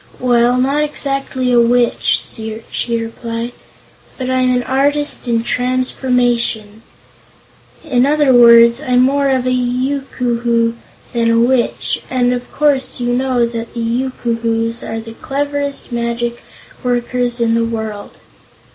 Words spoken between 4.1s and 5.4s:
"but I'm an Artist